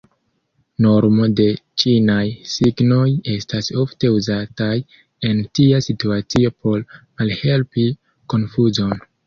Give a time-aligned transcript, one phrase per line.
[0.85, 1.43] Normo de
[1.83, 3.03] ĉinaj signoj
[3.35, 4.71] estas ofte uzataj
[5.31, 7.89] en tia situacio por malhelpi
[8.37, 9.01] konfuzon.